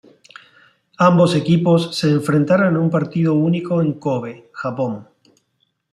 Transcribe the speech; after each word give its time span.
Ambos 1.09 1.35
equipos 1.35 1.95
se 1.95 2.09
enfrentaron 2.09 2.69
en 2.69 2.77
un 2.77 2.89
partido 2.89 3.35
único 3.35 3.83
en 3.83 3.99
Kōbe, 3.99 4.45
Japón. 4.51 5.07